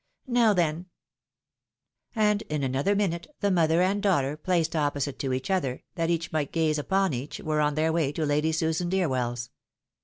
Now 0.25 0.53
then!" 0.55 0.87
iiid 2.17 2.41
in 2.49 2.63
another 2.63 2.95
minute, 2.95 3.27
the 3.41 3.51
mother 3.51 3.83
and 3.83 4.01
daughter, 4.01 4.35
placed 4.35 4.75
.opposite 4.75 5.19
to 5.19 5.31
each 5.31 5.51
other, 5.51 5.83
that 5.93 6.09
each 6.09 6.31
might 6.31 6.51
gaze 6.51 6.79
upon 6.79 7.13
each, 7.13 7.39
were 7.39 7.61
on 7.61 7.75
their 7.75 7.93
way 7.93 8.11
to 8.13 8.25
Lady 8.25 8.51
Susan 8.51 8.89
Deerwell's. 8.89 9.51